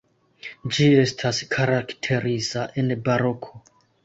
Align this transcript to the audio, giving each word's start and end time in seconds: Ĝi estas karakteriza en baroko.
Ĝi 0.77 0.87
estas 1.01 1.41
karakteriza 1.51 2.65
en 2.85 2.91
baroko. 3.07 3.63